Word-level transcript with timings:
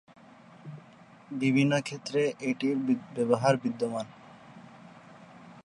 বিভিন্ন 1.31 1.73
ক্ষেত্রে 1.81 2.21
এটির 2.41 2.75
ব্যবহার 3.15 3.53
বিদ্যমান। 3.57 4.07